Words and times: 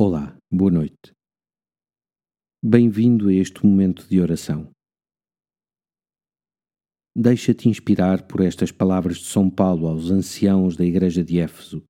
Olá, 0.00 0.34
boa 0.50 0.70
noite. 0.70 1.12
Bem-vindo 2.64 3.28
a 3.28 3.32
este 3.34 3.64
momento 3.64 4.08
de 4.08 4.20
oração. 4.22 4.72
Deixa-te 7.14 7.68
inspirar 7.68 8.26
por 8.26 8.40
estas 8.40 8.72
palavras 8.72 9.18
de 9.18 9.26
São 9.26 9.50
Paulo 9.50 9.86
aos 9.86 10.10
anciãos 10.10 10.76
da 10.76 10.84
Igreja 10.84 11.22
de 11.22 11.38
Éfeso. 11.38 11.84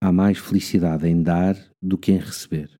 Há 0.00 0.12
mais 0.12 0.38
felicidade 0.38 1.08
em 1.08 1.20
dar 1.20 1.56
do 1.82 1.98
que 1.98 2.12
em 2.12 2.18
receber. 2.18 2.72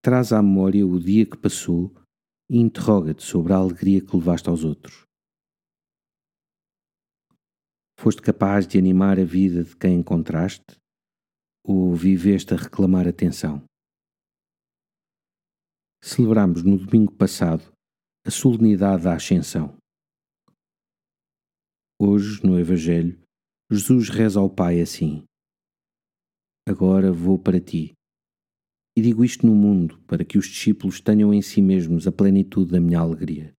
Traz 0.00 0.32
à 0.32 0.40
memória 0.40 0.86
o 0.86 1.00
dia 1.00 1.26
que 1.26 1.36
passou 1.36 1.92
e 2.48 2.56
interroga-te 2.56 3.24
sobre 3.24 3.52
a 3.52 3.56
alegria 3.56 4.00
que 4.00 4.16
levaste 4.16 4.48
aos 4.48 4.62
outros. 4.62 5.07
Foste 8.00 8.22
capaz 8.22 8.64
de 8.64 8.78
animar 8.78 9.18
a 9.18 9.24
vida 9.24 9.64
de 9.64 9.76
quem 9.76 9.98
encontraste 9.98 10.78
ou 11.66 11.96
viveste 11.96 12.54
a 12.54 12.56
reclamar 12.56 13.08
atenção? 13.08 13.64
Celebramos 16.00 16.62
no 16.62 16.78
domingo 16.78 17.12
passado 17.12 17.72
a 18.24 18.30
solenidade 18.30 19.02
da 19.02 19.16
Ascensão. 19.16 19.76
Hoje, 22.00 22.40
no 22.46 22.56
Evangelho, 22.56 23.20
Jesus 23.68 24.10
reza 24.10 24.38
ao 24.38 24.48
Pai 24.48 24.80
assim: 24.80 25.24
Agora 26.68 27.10
vou 27.10 27.36
para 27.36 27.60
ti. 27.60 27.94
E 28.96 29.02
digo 29.02 29.24
isto 29.24 29.44
no 29.44 29.56
mundo 29.56 30.00
para 30.06 30.24
que 30.24 30.38
os 30.38 30.46
discípulos 30.46 31.00
tenham 31.00 31.34
em 31.34 31.42
si 31.42 31.60
mesmos 31.60 32.06
a 32.06 32.12
plenitude 32.12 32.70
da 32.70 32.80
minha 32.80 33.00
alegria 33.00 33.57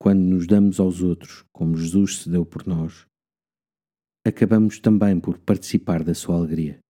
quando 0.00 0.20
nos 0.20 0.46
damos 0.46 0.80
aos 0.80 1.02
outros 1.02 1.44
como 1.52 1.76
Jesus 1.76 2.20
se 2.20 2.30
deu 2.30 2.46
por 2.46 2.66
nós, 2.66 3.06
acabamos 4.26 4.78
também 4.78 5.20
por 5.20 5.38
participar 5.38 6.02
da 6.02 6.14
sua 6.14 6.36
alegria. 6.36 6.80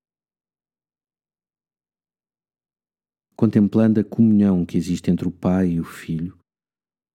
Contemplando 3.35 3.99
a 3.99 4.05
comunhão 4.05 4.65
que 4.65 4.77
existe 4.77 5.11
entre 5.11 5.27
o 5.27 5.33
Pai 5.33 5.71
e 5.71 5.80
o 5.80 5.85
Filho, 5.85 6.39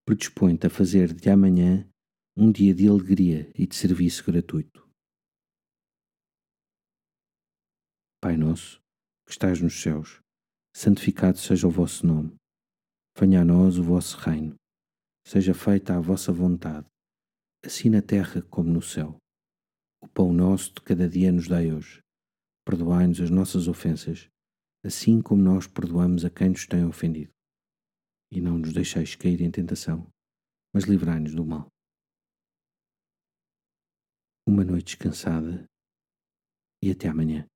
predispõe-te 0.06 0.68
a 0.68 0.70
fazer 0.70 1.14
de 1.14 1.30
amanhã 1.30 1.88
um 2.36 2.52
dia 2.52 2.76
de 2.76 2.90
alegria 2.90 3.50
e 3.56 3.66
de 3.66 3.76
serviço 3.76 4.26
gratuito. 4.26 4.86
Pai 8.22 8.36
nosso, 8.36 8.82
que 9.26 9.32
estás 9.32 9.62
nos 9.62 9.80
céus, 9.82 10.20
santificado 10.76 11.38
seja 11.38 11.68
o 11.68 11.72
vosso 11.72 12.06
nome. 12.06 12.36
Venha 13.18 13.44
a 13.44 13.46
nós 13.46 13.78
o 13.78 13.84
vosso 13.84 14.18
reino 14.18 14.58
Seja 15.28 15.56
feita 15.56 15.95
a 15.98 16.00
vossa 16.00 16.31
vontade, 16.31 16.88
assim 17.66 17.90
na 17.90 18.00
terra 18.00 18.44
como 18.44 18.70
no 18.70 18.81
céu. 18.81 19.18
O 20.00 20.08
pão 20.08 20.31
nosso 20.31 20.72
de 20.76 20.81
cada 20.81 21.09
dia 21.09 21.31
nos 21.31 21.48
dai 21.48 21.73
hoje. 21.73 22.04
Perdoai-nos 22.64 23.20
as 23.20 23.31
nossas 23.31 23.68
ofensas, 23.68 24.30
assim 24.84 25.23
como 25.23 25.42
nós 25.42 25.66
perdoamos 25.66 26.23
a 26.26 26.30
quem 26.30 26.50
nos 26.50 26.68
tem 26.68 26.86
ofendido. 26.86 27.31
E 28.31 28.40
não 28.40 28.59
nos 28.59 28.72
deixeis 28.72 29.16
cair 29.16 29.42
em 29.42 29.50
tentação, 29.50 30.08
mas 30.72 30.84
livrai-nos 30.84 31.34
do 31.34 31.44
mal. 31.44 31.70
Uma 34.48 34.64
noite 34.64 34.96
descansada 34.96 35.66
e 36.84 36.92
até 36.92 37.08
amanhã. 37.08 37.48